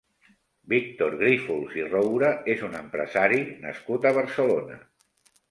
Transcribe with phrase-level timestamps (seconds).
[0.71, 4.81] Víctor Grífols i Roura és un empresari nascut a Barcelona.